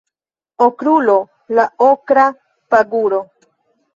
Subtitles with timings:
[0.67, 1.17] Okrulo
[1.59, 2.25] la okra
[2.71, 3.23] paguro